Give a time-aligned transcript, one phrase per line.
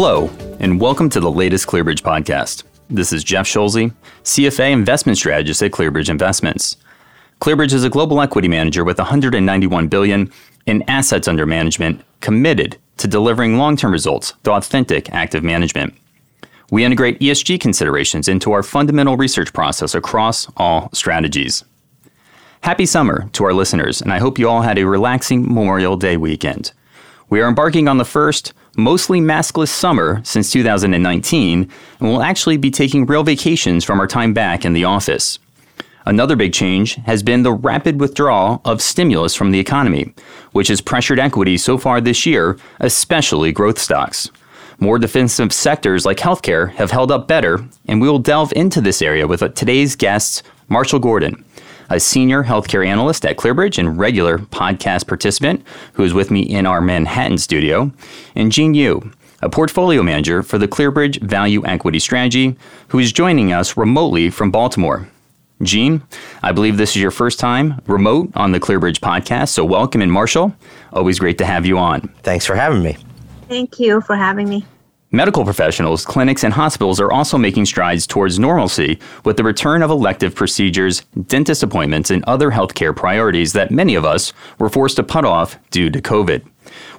[0.00, 2.62] Hello, and welcome to the latest ClearBridge podcast.
[2.88, 3.90] This is Jeff Schulze,
[4.22, 6.76] CFA investment strategist at ClearBridge Investments.
[7.40, 10.30] ClearBridge is a global equity manager with 191 billion
[10.66, 15.92] in assets under management committed to delivering long-term results through authentic active management.
[16.70, 21.64] We integrate ESG considerations into our fundamental research process across all strategies.
[22.60, 26.16] Happy summer to our listeners, and I hope you all had a relaxing Memorial Day
[26.16, 26.70] weekend.
[27.30, 32.70] We are embarking on the first mostly maskless summer since 2019, and we'll actually be
[32.70, 35.38] taking real vacations from our time back in the office.
[36.06, 40.14] Another big change has been the rapid withdrawal of stimulus from the economy,
[40.52, 44.30] which has pressured equities so far this year, especially growth stocks.
[44.78, 49.02] More defensive sectors like healthcare have held up better, and we will delve into this
[49.02, 51.44] area with today's guest, Marshall Gordon,
[51.90, 56.66] a senior healthcare analyst at ClearBridge and regular podcast participant who is with me in
[56.66, 57.92] our Manhattan studio,
[58.34, 59.10] and Jean Yu,
[59.42, 62.56] a portfolio manager for the ClearBridge Value Equity Strategy,
[62.88, 65.08] who is joining us remotely from Baltimore.
[65.62, 66.02] Jean,
[66.42, 70.02] I believe this is your first time remote on the ClearBridge podcast, so welcome.
[70.02, 70.54] And Marshall,
[70.92, 72.02] always great to have you on.
[72.22, 72.96] Thanks for having me.
[73.48, 74.64] Thank you for having me.
[75.10, 79.90] Medical professionals, clinics, and hospitals are also making strides towards normalcy with the return of
[79.90, 85.02] elective procedures, dentist appointments, and other healthcare priorities that many of us were forced to
[85.02, 86.44] put off due to COVID.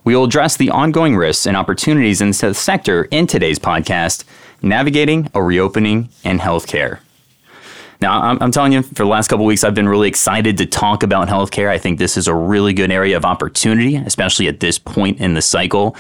[0.05, 4.23] We will address the ongoing risks and opportunities in the sector in today's podcast,
[4.63, 7.01] Navigating a Reopening in Healthcare.
[8.01, 10.65] Now, I'm, I'm, telling you, for the last couple weeks, I've been really excited to
[10.65, 11.67] talk about healthcare.
[11.67, 15.33] I think this is a really good area of opportunity, especially at this point in
[15.33, 15.97] the cycle.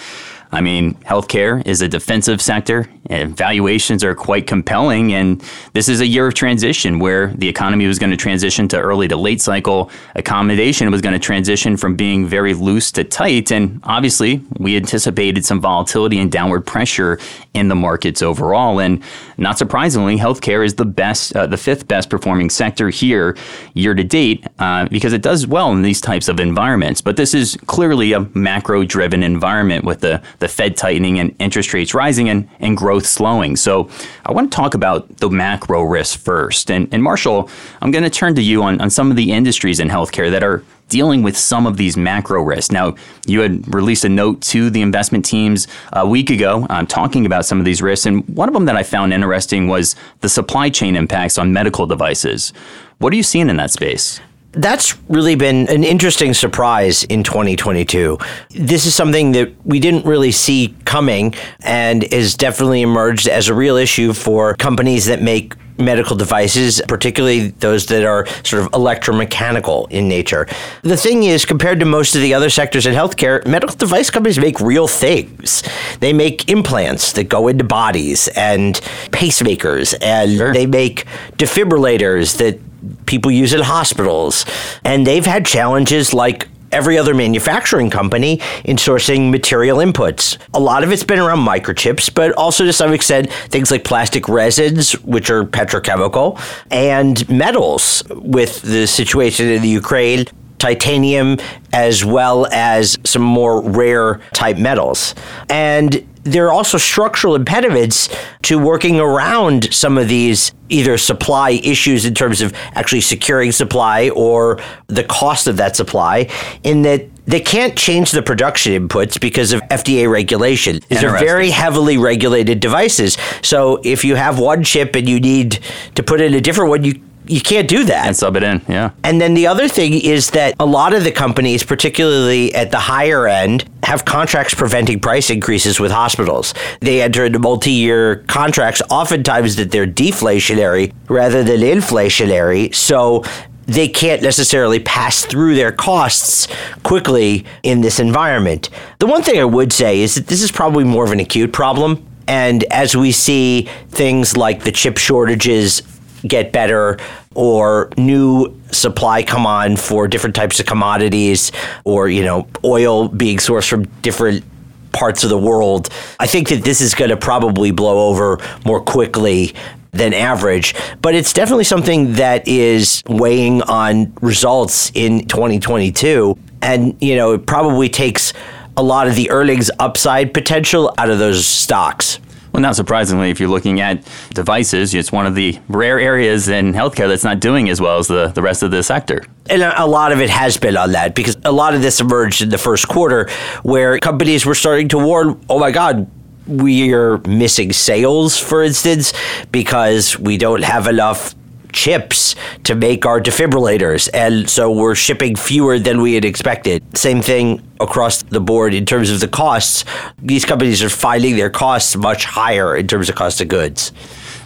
[0.51, 5.13] I mean, healthcare is a defensive sector, and valuations are quite compelling.
[5.13, 8.79] And this is a year of transition where the economy was going to transition to
[8.79, 9.91] early to late cycle.
[10.15, 13.51] Accommodation was going to transition from being very loose to tight.
[13.51, 17.19] And obviously, we anticipated some volatility and downward pressure
[17.53, 18.79] in the markets overall.
[18.79, 19.03] And
[19.37, 23.37] not surprisingly, healthcare is the best, uh, the fifth best performing sector here
[23.75, 27.01] year to date uh, because it does well in these types of environments.
[27.01, 31.73] But this is clearly a macro driven environment with the the Fed tightening and interest
[31.73, 33.55] rates rising and, and growth slowing.
[33.55, 33.89] So
[34.25, 36.71] I want to talk about the macro risks first.
[36.71, 37.49] And, and Marshall,
[37.81, 40.43] I'm going to turn to you on, on some of the industries in healthcare that
[40.43, 42.71] are dealing with some of these macro risks.
[42.71, 42.95] Now,
[43.27, 47.45] you had released a note to the investment teams a week ago um, talking about
[47.45, 48.05] some of these risks.
[48.05, 51.85] And one of them that I found interesting was the supply chain impacts on medical
[51.85, 52.53] devices.
[52.97, 54.19] What are you seeing in that space?
[54.51, 58.17] That's really been an interesting surprise in 2022.
[58.49, 63.53] This is something that we didn't really see coming and has definitely emerged as a
[63.53, 69.89] real issue for companies that make medical devices, particularly those that are sort of electromechanical
[69.91, 70.47] in nature.
[70.81, 74.37] The thing is, compared to most of the other sectors in healthcare, medical device companies
[74.37, 75.63] make real things.
[75.99, 78.75] They make implants that go into bodies and
[79.11, 80.53] pacemakers, and sure.
[80.53, 81.05] they make
[81.37, 82.59] defibrillators that
[83.05, 84.45] people use in hospitals.
[84.83, 90.37] And they've had challenges like every other manufacturing company in sourcing material inputs.
[90.53, 94.27] A lot of it's been around microchips, but also to some extent things like plastic
[94.27, 96.39] resins, which are petrochemical,
[96.71, 100.25] and metals with the situation in the Ukraine.
[100.59, 101.37] Titanium,
[101.71, 105.15] as well as some more rare type metals.
[105.47, 108.09] And there are also structural impediments
[108.43, 114.09] to working around some of these either supply issues in terms of actually securing supply
[114.09, 116.29] or the cost of that supply,
[116.63, 120.79] in that they can't change the production inputs because of FDA regulation.
[120.89, 123.17] These are very heavily regulated devices.
[123.43, 125.59] So if you have one chip and you need
[125.95, 128.07] to put in a different one, you you can't do that.
[128.07, 128.91] And sub it in, yeah.
[129.03, 132.79] And then the other thing is that a lot of the companies, particularly at the
[132.79, 136.53] higher end, have contracts preventing price increases with hospitals.
[136.81, 142.73] They enter into multi year contracts, oftentimes that they're deflationary rather than inflationary.
[142.73, 143.23] So
[143.65, 146.47] they can't necessarily pass through their costs
[146.83, 148.69] quickly in this environment.
[148.97, 151.53] The one thing I would say is that this is probably more of an acute
[151.53, 152.05] problem.
[152.27, 155.81] And as we see things like the chip shortages
[156.27, 156.97] get better
[157.35, 161.51] or new supply come on for different types of commodities
[161.85, 164.43] or you know oil being sourced from different
[164.91, 165.89] parts of the world
[166.19, 169.53] i think that this is going to probably blow over more quickly
[169.91, 170.75] than average.
[171.01, 177.45] But it's definitely something that is weighing on results in 2022 and you know it
[177.45, 178.33] probably takes
[178.75, 182.19] a lot of the earnings upside potential out of those stocks
[182.51, 186.73] well, not surprisingly, if you're looking at devices, it's one of the rare areas in
[186.73, 189.23] healthcare that's not doing as well as the, the rest of the sector.
[189.49, 192.41] And a lot of it has been on that because a lot of this emerged
[192.41, 193.29] in the first quarter
[193.63, 196.09] where companies were starting to warn, oh my God,
[196.47, 199.13] we are missing sales, for instance,
[199.51, 201.35] because we don't have enough
[201.71, 204.09] chips to make our defibrillators.
[204.13, 206.83] And so we're shipping fewer than we had expected.
[206.97, 209.85] Same thing across the board in terms of the costs.
[210.21, 213.91] These companies are finding their costs much higher in terms of cost of goods.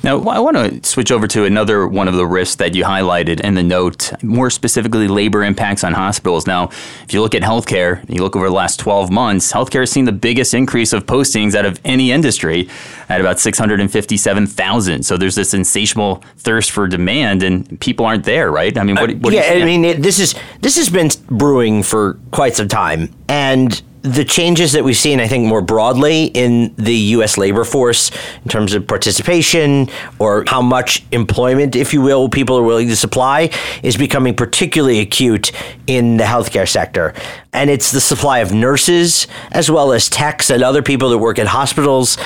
[0.04, 3.40] Now, I want to switch over to another one of the risks that you highlighted
[3.40, 6.46] in the note, more specifically labor impacts on hospitals.
[6.46, 6.66] Now,
[7.04, 10.04] if you look at healthcare, you look over the last 12 months, healthcare has seen
[10.04, 12.70] the biggest increase of postings out of any industry
[13.08, 15.04] at about 657,000.
[15.04, 18.78] So there's this insatiable thirst for demand, and people aren't there, right?
[18.78, 21.82] I mean, what, what uh, yeah, I mean, it, this is this has been brewing
[21.82, 26.76] for quite some time, and the changes that we've seen, I think, more broadly in
[26.76, 27.38] the U.S.
[27.38, 28.12] labor force
[28.44, 29.90] in terms of participation
[30.20, 33.50] or how much employment, if you will, people are willing to supply
[33.82, 35.54] is becoming particularly acute
[35.88, 37.14] in the healthcare sector.
[37.54, 41.40] And it's the supply of nurses as well as techs and other people that work
[41.40, 42.18] in hospitals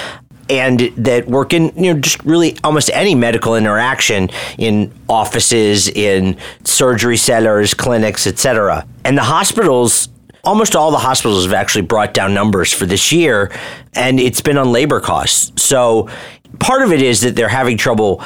[0.50, 6.38] and that work in you know just really almost any medical interaction in offices in
[6.64, 10.08] surgery centers clinics etc and the hospitals
[10.44, 13.52] almost all the hospitals have actually brought down numbers for this year,
[13.94, 15.62] and it's been on labor costs.
[15.62, 16.10] So
[16.60, 18.24] part of it is that they're having trouble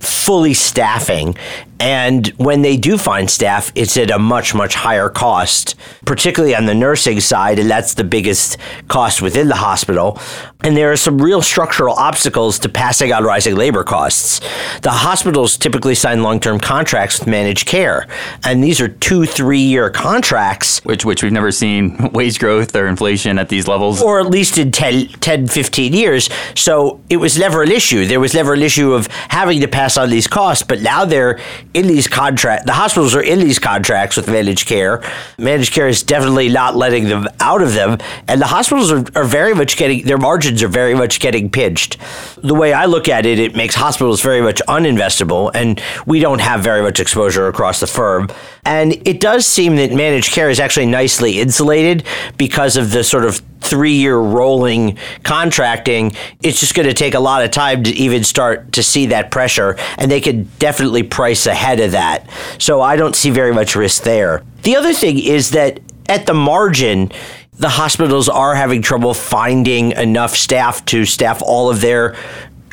[0.00, 1.36] fully staffing.
[1.82, 5.74] And when they do find staff, it's at a much, much higher cost,
[6.04, 7.58] particularly on the nursing side.
[7.58, 8.56] And that's the biggest
[8.86, 10.16] cost within the hospital.
[10.62, 14.40] And there are some real structural obstacles to passing on rising labor costs.
[14.82, 18.06] The hospitals typically sign long term contracts with managed care.
[18.44, 20.78] And these are two, three year contracts.
[20.84, 24.00] Which, which we've never seen wage growth or inflation at these levels.
[24.00, 26.30] Or at least in 10, 10 15 years.
[26.54, 28.06] So it was never an issue.
[28.06, 30.62] There was never an issue of having to pass on these costs.
[30.62, 31.40] But now they're
[31.74, 32.66] in these contracts.
[32.66, 35.02] The hospitals are in these contracts with managed care.
[35.38, 37.98] Managed care is definitely not letting them out of them,
[38.28, 41.96] and the hospitals are, are very much getting their margins are very much getting pinched.
[42.42, 46.40] The way I look at it, it makes hospitals very much uninvestable, and we don't
[46.40, 48.28] have very much exposure across the firm.
[48.64, 52.04] And it does seem that managed care is actually nicely insulated
[52.36, 57.20] because of the sort of three year rolling contracting, it's just going to take a
[57.20, 59.76] lot of time to even start to see that pressure.
[59.98, 62.28] And they could definitely price ahead of that.
[62.58, 64.42] So I don't see very much risk there.
[64.62, 67.10] The other thing is that at the margin,
[67.52, 72.16] the hospitals are having trouble finding enough staff to staff all of their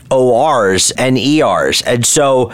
[0.09, 1.81] ORs and ERs.
[1.83, 2.51] And so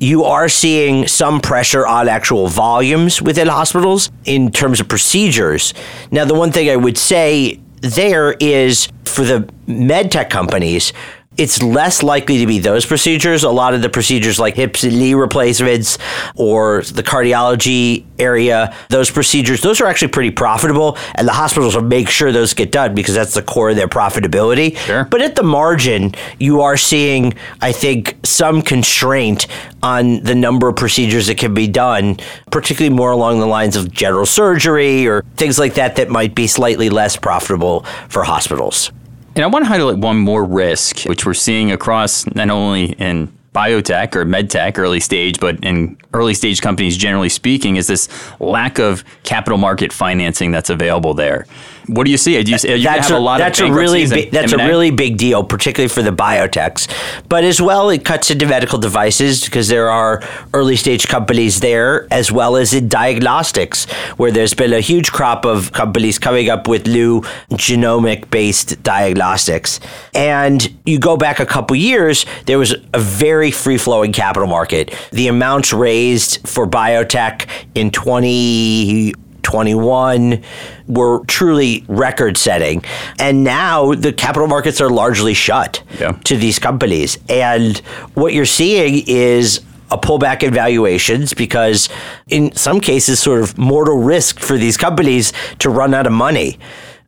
[0.00, 5.74] you are seeing some pressure on actual volumes within hospitals in terms of procedures.
[6.10, 10.92] Now, the one thing I would say there is for the med tech companies,
[11.36, 13.42] it's less likely to be those procedures.
[13.42, 15.98] A lot of the procedures like hips and knee replacements
[16.36, 20.96] or the cardiology area, those procedures, those are actually pretty profitable.
[21.14, 23.88] And the hospitals will make sure those get done because that's the core of their
[23.88, 24.76] profitability.
[24.76, 25.04] Sure.
[25.04, 29.46] But at the margin, you are seeing, I think, some constraint
[29.82, 32.16] on the number of procedures that can be done,
[32.50, 36.46] particularly more along the lines of general surgery or things like that that might be
[36.46, 38.92] slightly less profitable for hospitals.
[39.36, 43.32] And I want to highlight one more risk, which we're seeing across not only in
[43.52, 48.08] biotech or medtech early stage, but in early stage companies generally speaking, is this
[48.40, 51.46] lack of capital market financing that's available there.
[51.86, 52.42] What do you see?
[52.42, 54.64] Do you, you that's have a, a lot that's of a really big, that's M&A?
[54.64, 56.88] a really big deal, particularly for the biotechs.
[57.28, 60.22] But as well, it cuts into medical devices because there are
[60.54, 63.84] early stage companies there, as well as in diagnostics,
[64.16, 67.20] where there's been a huge crop of companies coming up with new
[67.50, 69.80] genomic based diagnostics.
[70.14, 74.94] And you go back a couple years, there was a very free flowing capital market.
[75.12, 80.42] The amounts raised for biotech in 20 21
[80.88, 82.84] were truly record setting.
[83.18, 86.12] And now the capital markets are largely shut yeah.
[86.24, 87.18] to these companies.
[87.28, 87.78] And
[88.14, 89.60] what you're seeing is
[89.90, 91.88] a pullback in valuations because,
[92.28, 96.58] in some cases, sort of mortal risk for these companies to run out of money.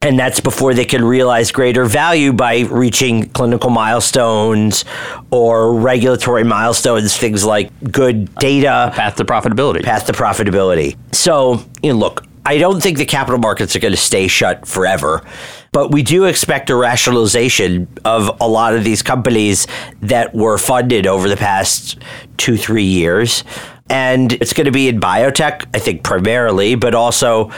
[0.02, 4.84] And that's before they can realize greater value by reaching clinical milestones
[5.30, 8.92] or regulatory milestones, things like good data.
[8.94, 9.82] Path to profitability.
[9.82, 10.96] Path to profitability.
[11.12, 14.68] So, you know, look, I don't think the capital markets are going to stay shut
[14.68, 15.26] forever,
[15.72, 19.66] but we do expect a rationalization of a lot of these companies
[20.02, 21.98] that were funded over the past
[22.36, 23.42] two, three years.
[23.90, 27.50] And it's going to be in biotech, I think, primarily, but also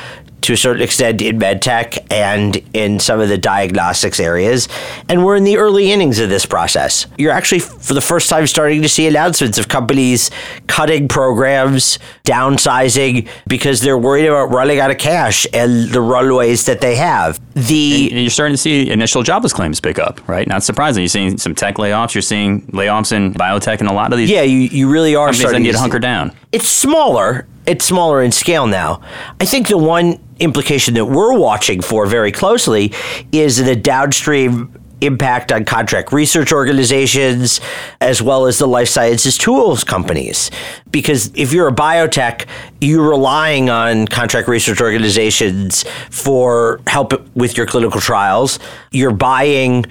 [0.43, 4.69] to a certain extent in medtech and in some of the diagnostics areas.
[5.09, 7.07] And we're in the early innings of this process.
[7.17, 10.31] You're actually, for the first time, starting to see announcements of companies
[10.67, 16.81] cutting programs, downsizing, because they're worried about running out of cash and the runways that
[16.81, 17.41] they have.
[17.55, 20.47] The and you're starting to see initial jobless claims pick up, right?
[20.47, 21.03] Not surprising.
[21.03, 22.15] You're seeing some tech layoffs.
[22.15, 24.31] You're seeing layoffs in biotech and a lot of these.
[24.31, 26.33] Yeah, you, you really are starting to, to hunker down.
[26.53, 27.47] It's smaller.
[27.69, 29.03] It's smaller in scale now.
[29.39, 32.95] I think the one implication that we're watching for very closely
[33.31, 34.73] is the downstream
[35.03, 37.61] impact on contract research organizations
[38.01, 40.51] as well as the life sciences tools companies.
[40.91, 42.47] Because if you're a biotech,
[42.81, 48.59] you're relying on contract research organizations for help with your clinical trials.
[48.93, 49.85] You're buying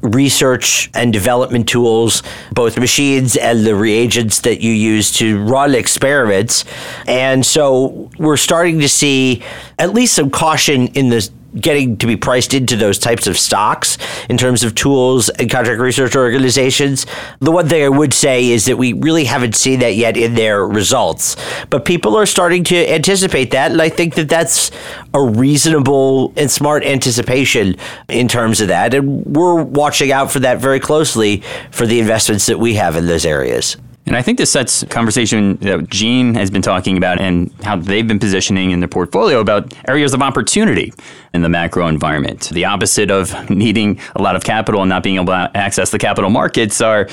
[0.00, 6.64] research and development tools, both machines and the reagents that you use to run experiments.
[7.06, 9.42] And so we're starting to see
[9.78, 13.98] at least some caution in the getting to be priced into those types of stocks
[14.28, 17.06] in terms of tools and contract research organizations.
[17.40, 20.34] The one thing I would say is that we really haven't seen that yet in
[20.34, 21.36] their results,
[21.70, 23.72] but people are starting to anticipate that.
[23.72, 24.70] And I think that that's
[25.14, 27.76] a reasonable and smart anticipation
[28.08, 28.94] in terms of that.
[28.94, 33.06] And we're watching out for that very closely for the investments that we have in
[33.06, 33.76] those areas.
[34.08, 38.08] And I think this sets conversation that Jean has been talking about and how they've
[38.08, 40.94] been positioning in their portfolio about areas of opportunity
[41.34, 42.48] in the macro environment.
[42.48, 45.98] The opposite of needing a lot of capital and not being able to access the
[45.98, 47.06] capital markets are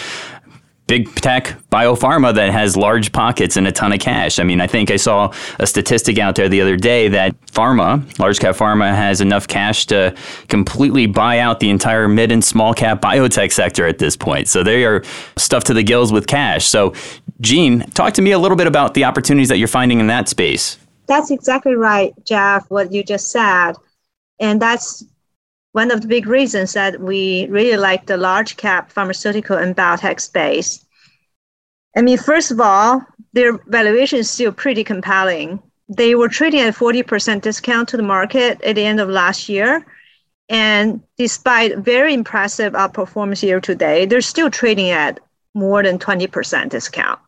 [0.88, 4.38] big tech biopharma that has large pockets and a ton of cash.
[4.38, 8.20] I mean, I think I saw a statistic out there the other day that pharma,
[8.20, 10.16] large cap pharma, has enough cash to
[10.48, 14.48] completely buy out the entire mid and small cap biotech sector at this point.
[14.48, 15.04] So they are
[15.38, 16.68] stuffed to the gills with cash.
[16.68, 16.94] So,
[17.42, 20.30] Jean, talk to me a little bit about the opportunities that you're finding in that
[20.30, 20.78] space.
[21.08, 23.74] That's exactly right, Jeff, what you just said.
[24.40, 25.04] And that's
[25.76, 30.22] one of the big reasons that we really like the large cap pharmaceutical and biotech
[30.22, 30.86] space.
[31.98, 33.02] I mean, first of all,
[33.34, 35.62] their valuation is still pretty compelling.
[35.90, 39.86] They were trading at 40% discount to the market at the end of last year.
[40.48, 45.20] And despite very impressive outperformance year to date, they're still trading at
[45.54, 47.20] more than 20% discount.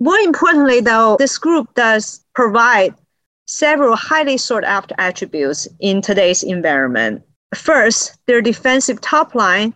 [0.00, 2.94] More importantly, though, this group does provide
[3.46, 7.22] several highly sought after attributes in today's environment.
[7.54, 9.74] First, their defensive top line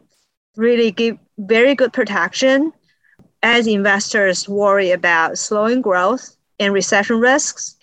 [0.57, 2.73] really give very good protection
[3.43, 7.77] as investors worry about slowing growth and recession risks.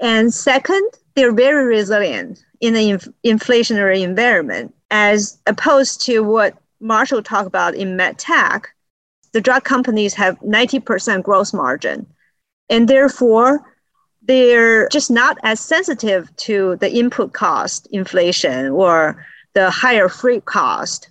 [0.00, 7.22] And second, they're very resilient in an inf- inflationary environment, as opposed to what Marshall
[7.22, 8.64] talked about in MedTech.
[9.32, 12.06] The drug companies have 90% gross margin,
[12.70, 13.75] and therefore
[14.26, 21.10] they're just not as sensitive to the input cost inflation or the higher freight cost.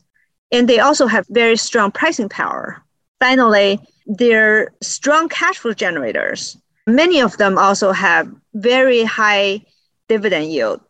[0.51, 2.81] And they also have very strong pricing power.
[3.19, 6.57] Finally, they're strong cash flow generators.
[6.87, 9.65] Many of them also have very high
[10.07, 10.81] dividend yield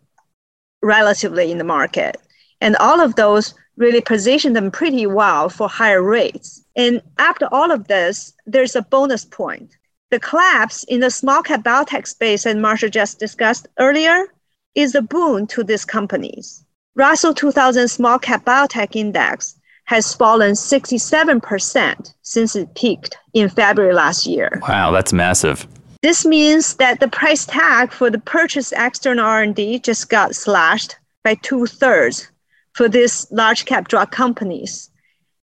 [0.81, 2.17] relatively in the market.
[2.59, 6.65] And all of those really position them pretty well for higher rates.
[6.75, 9.77] And after all of this, there's a bonus point
[10.15, 14.27] the collapse in the small cap biotech space that Marshall just discussed earlier
[14.73, 16.63] is a boon to these companies.
[16.95, 24.25] Russell 2000 Small Cap Biotech Index has fallen 67% since it peaked in February last
[24.25, 24.61] year.
[24.69, 25.67] Wow, that's massive.
[26.01, 30.95] This means that the price tag for the purchased external R&D just got slashed
[31.25, 32.31] by two thirds
[32.71, 34.89] for these large cap drug companies.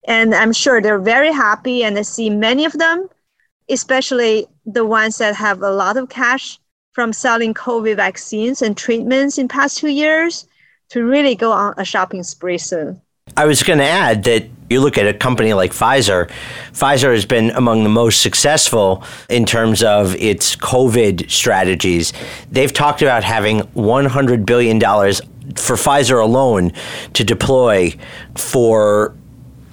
[0.08, 3.10] And I'm sure they're very happy and I see many of them
[3.68, 6.58] especially the ones that have a lot of cash
[6.92, 10.46] from selling COVID vaccines and treatments in past two years
[10.90, 13.00] to really go on a shopping spree soon.
[13.36, 16.30] I was going to add that you look at a company like Pfizer,
[16.72, 22.12] Pfizer has been among the most successful in terms of its COVID strategies.
[22.50, 26.72] They've talked about having $100 billion for Pfizer alone
[27.14, 27.94] to deploy
[28.34, 29.14] for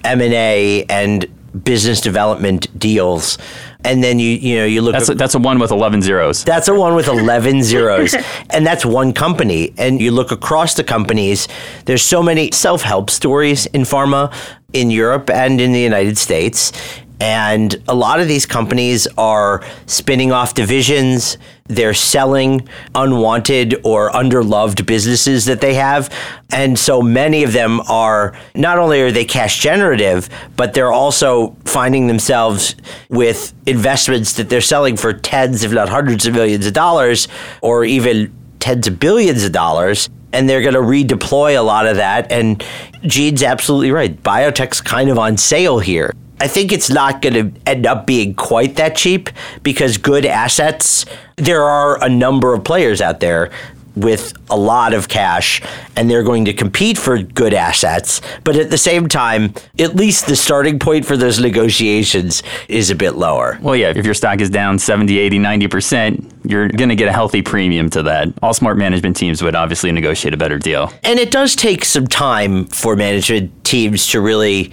[0.04, 1.26] M&A and
[1.64, 3.36] business development deals
[3.84, 6.44] and then you you know you look that's a, that's a one with 11 zeros.
[6.44, 8.14] That's a one with 11 zeros.
[8.50, 9.72] And that's one company.
[9.78, 11.48] And you look across the companies
[11.86, 14.32] there's so many self-help stories in pharma
[14.72, 16.72] in Europe and in the United States
[17.20, 21.36] and a lot of these companies are spinning off divisions.
[21.66, 26.12] They're selling unwanted or underloved businesses that they have.
[26.50, 31.54] And so many of them are not only are they cash generative, but they're also
[31.66, 32.74] finding themselves
[33.10, 37.28] with investments that they're selling for tens, if not hundreds of millions of dollars,
[37.60, 41.96] or even tens of billions of dollars and they're going to redeploy a lot of
[41.96, 42.30] that.
[42.30, 42.64] And
[43.02, 44.20] Jean's absolutely right.
[44.22, 46.14] Biotech's kind of on sale here.
[46.40, 49.28] I think it's not going to end up being quite that cheap
[49.62, 51.04] because good assets,
[51.36, 53.50] there are a number of players out there
[53.96, 55.60] with a lot of cash
[55.96, 58.20] and they're going to compete for good assets.
[58.44, 62.94] But at the same time, at least the starting point for those negotiations is a
[62.94, 63.58] bit lower.
[63.60, 67.12] Well, yeah, if your stock is down 70, 80, 90%, you're going to get a
[67.12, 68.28] healthy premium to that.
[68.42, 70.92] All smart management teams would obviously negotiate a better deal.
[71.02, 74.72] And it does take some time for management teams to really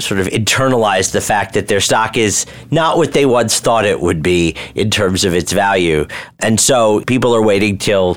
[0.00, 4.00] sort of internalize the fact that their stock is not what they once thought it
[4.00, 6.06] would be in terms of its value.
[6.38, 8.16] And so people are waiting till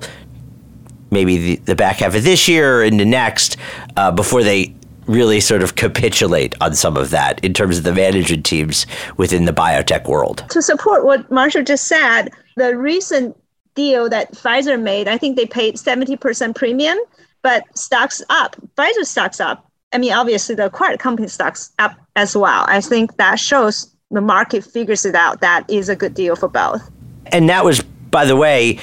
[1.12, 3.58] maybe the, the back half of this year or into next
[3.98, 4.74] uh, before they
[5.06, 8.86] really sort of capitulate on some of that in terms of the management teams
[9.18, 10.44] within the biotech world.
[10.50, 13.38] To support what Marshall just said, the recent
[13.76, 16.98] deal that Pfizer made, I think they paid 70% premium,
[17.42, 18.56] but stocks up.
[18.78, 19.70] Pfizer stocks up.
[19.94, 22.66] I mean, obviously the acquired company stocks up as well.
[22.68, 25.42] I think that shows the market figures it out.
[25.42, 26.90] That is a good deal for both.
[27.28, 27.82] And that was,
[28.12, 28.80] by the way,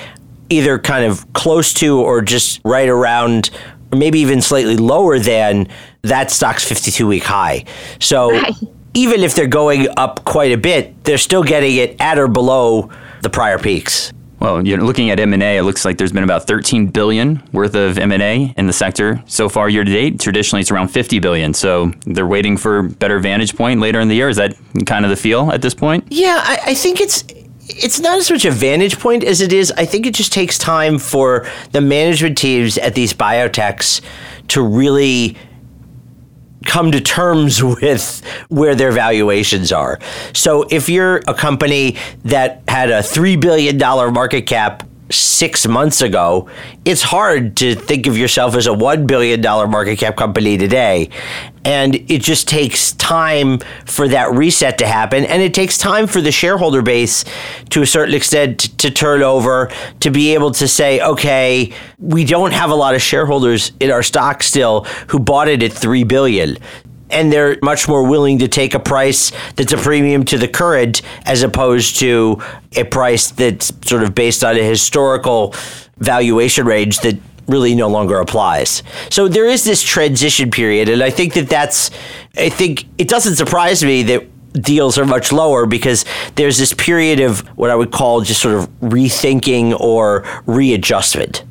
[0.48, 3.50] either kind of close to or just right around
[3.92, 5.68] or maybe even slightly lower than
[6.02, 7.64] that stock's 52 week high.
[8.00, 8.54] So right.
[8.94, 12.90] even if they're going up quite a bit, they're still getting it at or below
[13.22, 14.12] the prior peaks.
[14.40, 17.74] Well, you know, looking at M&A, it looks like there's been about 13 billion worth
[17.74, 20.18] of M&A in the sector so far year to date.
[20.18, 21.52] Traditionally, it's around 50 billion.
[21.52, 24.30] So they're waiting for better vantage point later in the year.
[24.30, 24.56] Is that
[24.86, 26.04] kind of the feel at this point?
[26.08, 27.24] Yeah, I, I think it's
[27.72, 29.70] it's not as much a vantage point as it is.
[29.76, 34.00] I think it just takes time for the management teams at these biotechs
[34.48, 35.36] to really
[36.70, 39.98] come to terms with where their valuations are.
[40.32, 46.48] So if you're a company that had a $3 billion market cap six months ago,
[46.84, 51.10] it's hard to think of yourself as a $1 billion market cap company today.
[51.64, 55.24] And it just takes time for that reset to happen.
[55.24, 57.24] And it takes time for the shareholder base
[57.70, 62.24] to a certain extent to, to turn over, to be able to say, okay, we
[62.24, 66.04] don't have a lot of shareholders in our stock still who bought it at 3
[66.04, 66.56] billion
[67.10, 71.02] and they're much more willing to take a price that's a premium to the current
[71.24, 72.40] as opposed to
[72.76, 75.54] a price that's sort of based on a historical
[75.98, 78.82] valuation range that really no longer applies.
[79.10, 81.90] So there is this transition period and I think that that's
[82.36, 87.20] I think it doesn't surprise me that deals are much lower because there's this period
[87.20, 91.44] of what I would call just sort of rethinking or readjustment.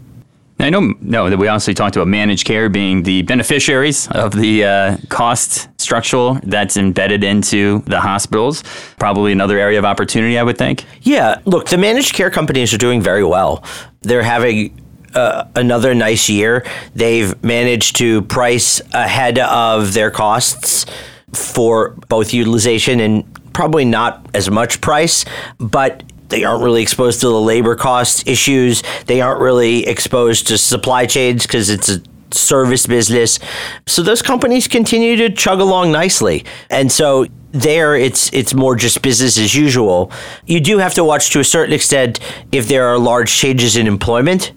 [0.61, 4.65] I know, no, that we also talked about managed care being the beneficiaries of the
[4.65, 8.63] uh, cost structural that's embedded into the hospitals.
[8.99, 10.83] Probably another area of opportunity, I would think.
[11.01, 13.63] Yeah, look, the managed care companies are doing very well.
[14.01, 14.77] They're having
[15.15, 16.65] uh, another nice year.
[16.93, 20.85] They've managed to price ahead of their costs
[21.33, 25.25] for both utilization and probably not as much price,
[25.57, 28.83] but they aren't really exposed to the labor cost issues.
[29.05, 33.39] They aren't really exposed to supply chains because it's a service business.
[33.87, 36.45] So those companies continue to chug along nicely.
[36.69, 40.11] And so there it's it's more just business as usual.
[40.45, 42.19] You do have to watch to a certain extent
[42.51, 44.51] if there are large changes in employment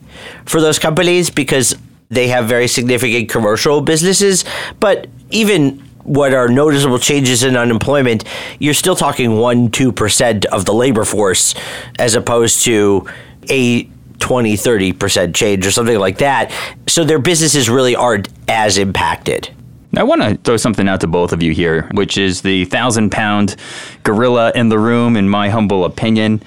[0.45, 1.75] for those companies because
[2.11, 4.45] they have very significant commercial businesses,
[4.79, 8.25] but even what are noticeable changes in unemployment,
[8.59, 11.55] you're still talking 1 2% of the labor force
[11.99, 13.07] as opposed to
[13.51, 13.85] a
[14.19, 16.53] 20 30% change or something like that.
[16.87, 19.53] So their businesses really aren't as impacted.
[19.95, 23.11] I want to throw something out to both of you here, which is the thousand
[23.11, 23.57] pound
[24.05, 26.43] gorilla in the room, in my humble opinion.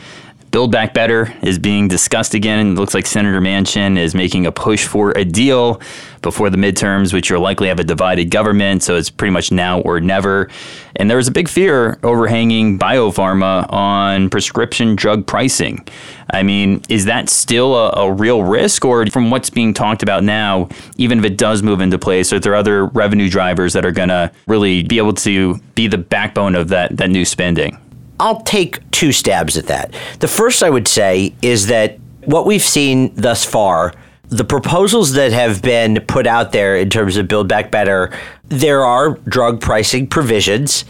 [0.56, 2.60] Build Back Better is being discussed again.
[2.60, 5.82] And it looks like Senator Manchin is making a push for a deal
[6.22, 8.82] before the midterms, which will likely have a divided government.
[8.82, 10.50] So it's pretty much now or never.
[10.96, 15.86] And there was a big fear overhanging biopharma on prescription drug pricing.
[16.30, 18.86] I mean, is that still a, a, real risk?
[18.86, 22.40] Or from what's being talked about now, even if it does move into place, are
[22.40, 26.56] there other revenue drivers that are going to really be able to be the backbone
[26.56, 27.78] of that, that new spending?
[28.20, 29.94] I'll take two stabs at that.
[30.20, 33.94] The first I would say is that what we've seen thus far,
[34.30, 38.12] the proposals that have been put out there in terms of Build Back Better,
[38.46, 40.86] there are drug pricing provisions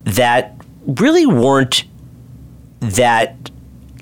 [0.00, 1.84] that really weren't
[2.80, 3.50] that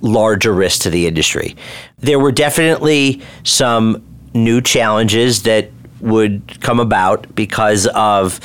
[0.00, 1.56] large a risk to the industry.
[1.98, 8.40] There were definitely some new challenges that would come about because of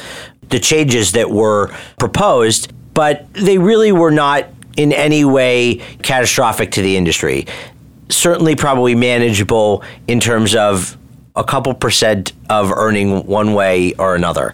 [0.50, 4.46] the changes that were proposed but they really were not
[4.78, 7.46] in any way catastrophic to the industry.
[8.10, 10.98] certainly probably manageable in terms of
[11.36, 14.54] a couple percent of earning one way or another.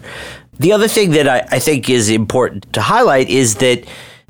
[0.58, 3.84] The other thing that I, I think is important to highlight is that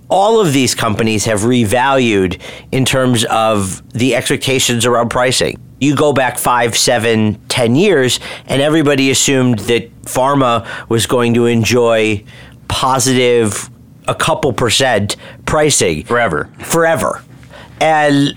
[0.09, 2.41] all of these companies have revalued
[2.73, 5.61] in terms of the expectations around pricing.
[5.79, 11.47] You go back five, seven, ten years, and everybody assumed that pharma was going to
[11.47, 12.25] enjoy
[12.67, 13.71] positive
[14.11, 16.51] a couple percent pricing forever.
[16.59, 17.23] Forever.
[17.81, 18.37] And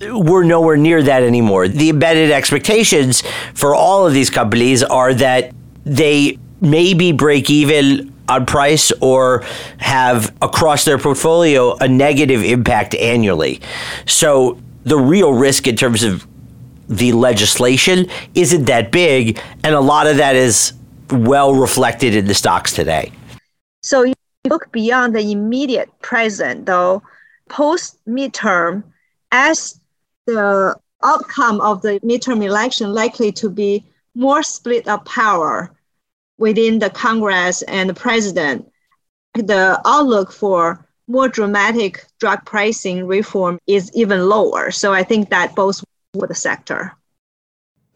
[0.00, 1.68] we're nowhere near that anymore.
[1.68, 3.22] The embedded expectations
[3.54, 5.52] for all of these companies are that
[5.84, 9.44] they maybe break even on price or
[9.78, 13.60] have across their portfolio a negative impact annually.
[14.06, 16.26] So the real risk in terms of
[16.88, 20.72] the legislation isn't that big, and a lot of that is
[21.10, 23.12] well reflected in the stocks today.
[23.82, 24.14] So you
[24.48, 27.02] look beyond the immediate present, though,
[27.48, 28.84] post midterm,
[29.32, 29.80] as
[30.26, 35.70] the outcome of the midterm election likely to be more split of power
[36.38, 38.70] within the Congress and the president,
[39.34, 44.70] the outlook for more dramatic drug pricing reform is even lower.
[44.70, 46.96] So I think that both for the sector.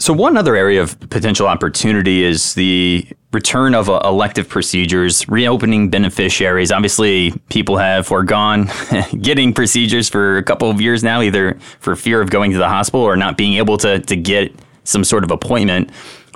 [0.00, 5.90] So, one other area of potential opportunity is the return of uh, elective procedures, reopening
[5.90, 6.72] beneficiaries.
[6.72, 8.70] Obviously, people have foregone
[9.20, 12.68] getting procedures for a couple of years now, either for fear of going to the
[12.68, 15.90] hospital or not being able to, to get some sort of appointment.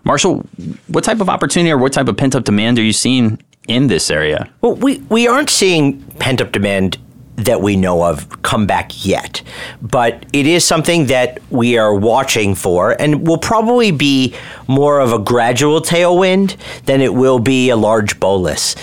[0.04, 0.46] Marshall,
[0.88, 3.86] what type of opportunity or what type of pent up demand are you seeing in
[3.86, 4.52] this area?
[4.60, 6.98] Well, we, we aren't seeing pent up demand
[7.36, 9.42] that we know of come back yet.
[9.82, 14.34] But it is something that we are watching for and will probably be
[14.68, 18.76] more of a gradual tailwind than it will be a large bolus.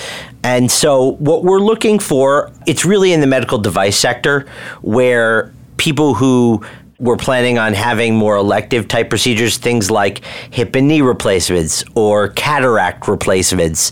[0.43, 4.47] And so what we're looking for, it's really in the medical device sector
[4.81, 6.63] where people who
[7.01, 12.29] were planning on having more elective type procedures, things like hip and knee replacements or
[12.29, 13.91] cataract replacements,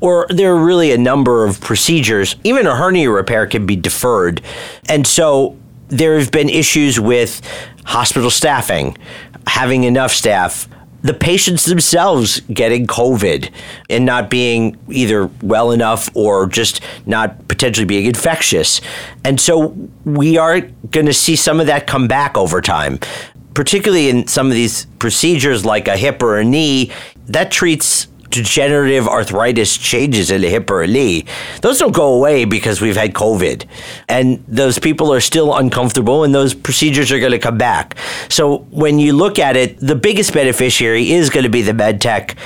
[0.00, 2.36] or there are really a number of procedures.
[2.44, 4.40] Even a hernia repair can be deferred.
[4.88, 5.56] And so
[5.88, 7.40] there have been issues with
[7.84, 8.96] hospital staffing,
[9.46, 10.68] having enough staff,
[11.02, 13.50] the patients themselves getting COVID
[13.88, 18.80] and not being either well enough or just not potentially being infectious.
[19.24, 19.68] And so
[20.04, 22.98] we are going to see some of that come back over time.
[23.54, 26.92] Particularly in some of these procedures like a hip or a knee,
[27.26, 31.24] that treats degenerative arthritis changes in the hip or a knee,
[31.62, 33.66] those don't go away because we've had COVID.
[34.08, 37.96] And those people are still uncomfortable and those procedures are going to come back.
[38.28, 42.36] So when you look at it, the biggest beneficiary is going to be the medtech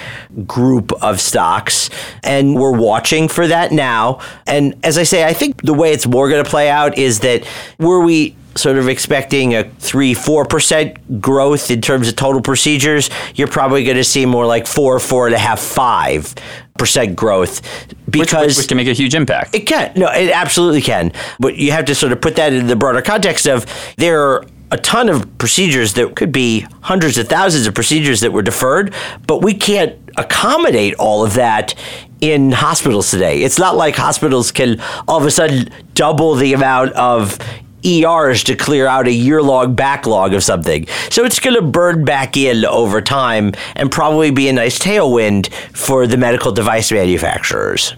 [0.46, 1.90] group of stocks.
[2.22, 4.20] And we're watching for that now.
[4.46, 7.20] And as I say, I think the way it's more going to play out is
[7.20, 7.46] that
[7.78, 13.10] were we sort of expecting a three, four percent growth in terms of total procedures,
[13.34, 16.34] you're probably going to see more like four, four and a half, five
[16.78, 17.62] percent growth
[18.08, 19.54] because which, which, can make a huge impact.
[19.54, 19.92] It can.
[19.96, 21.12] No, it absolutely can.
[21.38, 24.46] But you have to sort of put that in the broader context of there are
[24.72, 28.94] a ton of procedures that could be hundreds of thousands of procedures that were deferred,
[29.26, 31.74] but we can't accommodate all of that
[32.22, 33.42] in hospitals today.
[33.42, 37.38] It's not like hospitals can all of a sudden double the amount of
[37.84, 40.86] ERs to clear out a year long backlog of something.
[41.10, 45.52] So it's going to burn back in over time and probably be a nice tailwind
[45.72, 47.94] for the medical device manufacturers.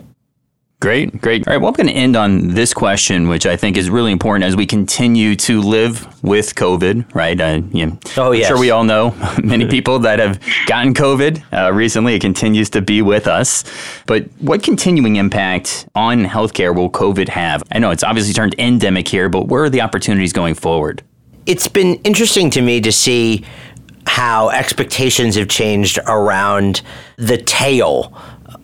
[0.80, 1.46] Great, great.
[1.48, 4.12] All right, well, I'm going to end on this question, which I think is really
[4.12, 7.40] important as we continue to live with COVID, right?
[7.40, 8.50] Uh, you know, oh, yes.
[8.50, 12.14] I'm sure we all know many people that have gotten COVID uh, recently.
[12.14, 13.64] It continues to be with us.
[14.06, 17.62] But what continuing impact on healthcare will COVID have?
[17.72, 21.02] I know it's obviously turned endemic here, but where are the opportunities going forward?
[21.46, 23.44] It's been interesting to me to see
[24.06, 26.82] how expectations have changed around
[27.16, 28.12] the tail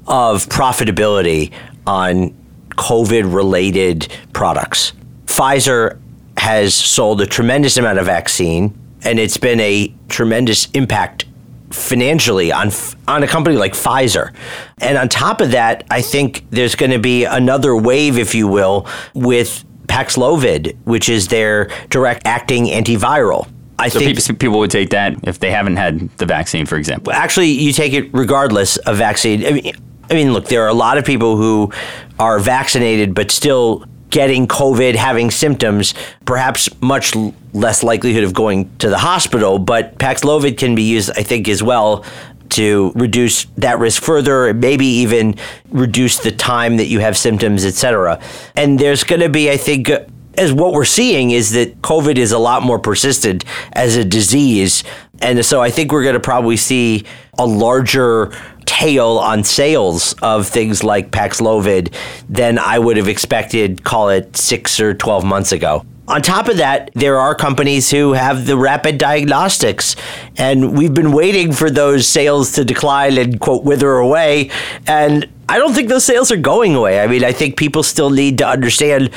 [0.06, 1.52] of profitability
[1.86, 2.34] on
[2.70, 4.92] COVID related products.
[5.26, 5.98] Pfizer
[6.36, 11.26] has sold a tremendous amount of vaccine, and it's been a tremendous impact
[11.70, 12.70] financially on
[13.06, 14.34] on a company like Pfizer.
[14.78, 18.48] And on top of that, I think there's going to be another wave, if you
[18.48, 23.48] will, with Paxlovid, which is their direct acting antiviral.
[23.78, 27.12] I so think people would take that if they haven't had the vaccine, for example.
[27.12, 29.44] Actually, you take it regardless of vaccine.
[29.46, 29.72] I mean,
[30.10, 31.72] I mean, look, there are a lot of people who
[32.18, 35.94] are vaccinated but still getting COVID, having symptoms,
[36.24, 37.14] perhaps much
[37.52, 39.58] less likelihood of going to the hospital.
[39.58, 42.04] But Paxlovid can be used, I think, as well
[42.50, 45.36] to reduce that risk further, maybe even
[45.70, 48.20] reduce the time that you have symptoms, etc.
[48.56, 50.00] And there's going to be, I think, uh,
[50.34, 54.84] as what we're seeing is that COVID is a lot more persistent as a disease.
[55.20, 57.04] And so I think we're going to probably see
[57.38, 58.32] a larger
[58.64, 61.92] tail on sales of things like Paxlovid
[62.28, 65.84] than I would have expected, call it six or 12 months ago.
[66.08, 69.94] On top of that, there are companies who have the rapid diagnostics,
[70.36, 74.50] and we've been waiting for those sales to decline and, quote, wither away.
[74.88, 77.00] And I don't think those sales are going away.
[77.00, 79.10] I mean, I think people still need to understand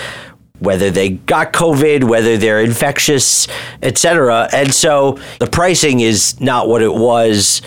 [0.63, 3.47] whether they got COVID, whether they're infectious,
[3.81, 4.49] etc.
[4.53, 7.61] And so the pricing is not what it was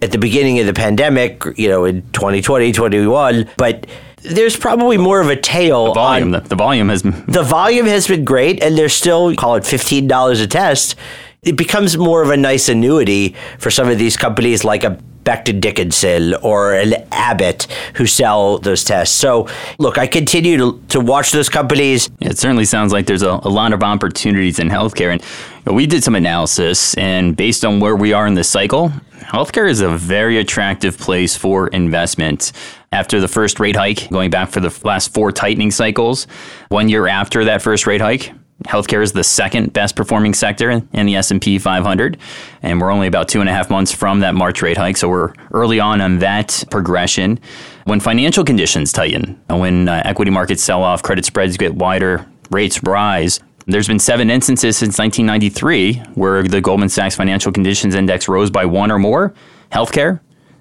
[0.00, 3.86] at the beginning of the pandemic, you know, in 2020, 21, but
[4.22, 5.86] there's probably more of a tail.
[5.86, 9.34] The volume, on, the, the volume has the volume has been great, and there's still
[9.34, 10.96] call it fifteen dollars a test.
[11.44, 15.60] It becomes more of a nice annuity for some of these companies like a Becton
[15.60, 17.64] Dickinson or an Abbott
[17.96, 19.16] who sell those tests.
[19.16, 19.48] So,
[19.80, 22.08] look, I continue to, to watch those companies.
[22.20, 25.10] It certainly sounds like there's a, a lot of opportunities in healthcare.
[25.10, 28.44] And you know, we did some analysis, and based on where we are in the
[28.44, 32.52] cycle, healthcare is a very attractive place for investment.
[32.92, 36.28] After the first rate hike, going back for the last four tightening cycles,
[36.68, 38.32] one year after that first rate hike,
[38.64, 42.16] healthcare is the second best performing sector in the S&P 500
[42.62, 45.08] and we're only about two and a half months from that march rate hike so
[45.08, 47.38] we're early on on that progression
[47.84, 52.82] when financial conditions tighten when uh, equity markets sell off credit spreads get wider rates
[52.82, 58.50] rise there's been seven instances since 1993 where the Goldman Sachs Financial Conditions Index rose
[58.50, 59.34] by one or more.
[59.70, 60.20] Healthcare,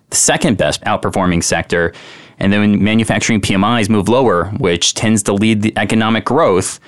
[0.09, 1.93] the second best outperforming sector.
[2.37, 6.79] And then when manufacturing PMIs move lower, which tends to lead the economic growth,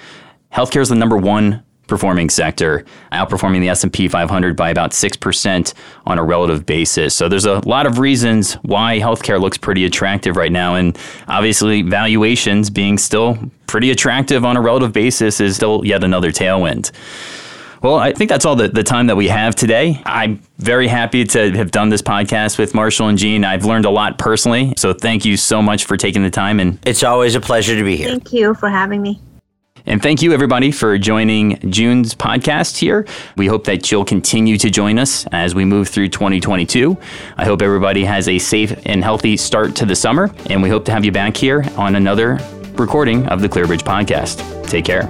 [0.54, 5.74] healthcare is the number one performing sector, outperforming the S&P 500 by about 6%
[6.06, 7.14] on a relative basis.
[7.14, 11.82] So there's a lot of reasons why healthcare looks pretty attractive right now and obviously
[11.82, 13.38] valuations being still
[13.68, 16.92] pretty attractive on a relative basis is still yet another tailwind.
[17.82, 20.02] Well, I think that's all the, the time that we have today.
[20.06, 23.44] I'm very happy to have done this podcast with Marshall and Jean.
[23.44, 24.74] I've learned a lot personally.
[24.78, 27.84] So thank you so much for taking the time and it's always a pleasure to
[27.84, 28.08] be here.
[28.08, 29.20] Thank you for having me.
[29.86, 33.06] And thank you, everybody, for joining June's podcast here.
[33.36, 36.98] We hope that you'll continue to join us as we move through 2022.
[37.36, 40.86] I hope everybody has a safe and healthy start to the summer, and we hope
[40.86, 42.40] to have you back here on another
[42.76, 44.68] recording of the ClearBridge podcast.
[44.70, 45.10] Take care.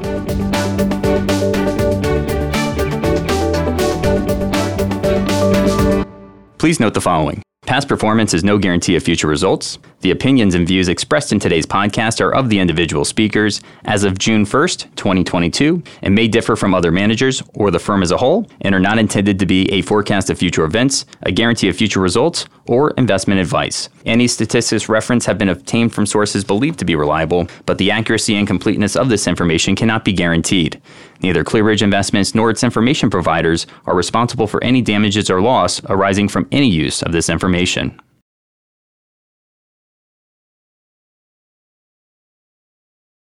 [6.58, 7.42] Please note the following.
[7.65, 9.80] Past performance is no guarantee of future results.
[10.02, 14.19] The opinions and views expressed in today's podcast are of the individual speakers as of
[14.19, 18.45] June 1st, 2022, and may differ from other managers or the firm as a whole,
[18.62, 22.02] and are not intended to be a forecast of future events, a guarantee of future
[22.02, 23.88] results, or investment advice.
[24.06, 28.36] Any statistics referenced have been obtained from sources believed to be reliable, but the accuracy
[28.36, 30.82] and completeness of this information cannot be guaranteed.
[31.24, 36.28] Neither ClearBridge Investments nor its information providers are responsible for any damages or loss arising
[36.28, 37.98] from any use of this information.